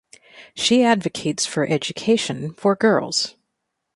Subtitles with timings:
[0.55, 3.35] She advocates for education for girls.